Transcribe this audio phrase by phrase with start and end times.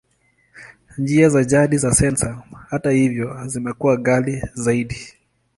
[0.97, 5.07] Njia za jadi za sensa, hata hivyo, zimekuwa ghali zaidi.